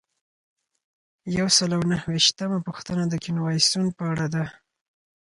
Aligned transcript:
یو 1.37 1.47
سل 1.57 1.69
او 1.77 1.81
نهه 1.91 2.03
ویشتمه 2.11 2.59
پوښتنه 2.67 3.03
د 3.07 3.13
کنوانسیون 3.25 3.87
په 3.97 4.03
اړه 4.11 4.25
ده. 4.33 4.45